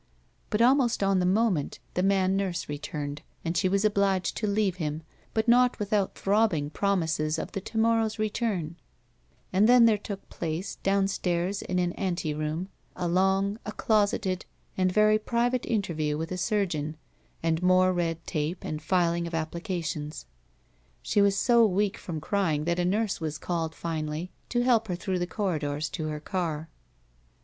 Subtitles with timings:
[0.49, 4.47] But, ahnost on the moment, the man nurse re turned and she was obliged to
[4.47, 8.77] leave him, but not without throbbing promises of the to morrow's return,
[9.53, 14.43] and then there took place, downstairs in an ante room, a long, a closeted,
[14.75, 16.97] and very private interview with a surgeon
[17.43, 20.25] and more red tape and filing of appli 90 BACK PAY cations.
[21.03, 24.95] She was so, weak from oying that a nurse was called finally to help her
[24.95, 26.69] through the corridors to her car.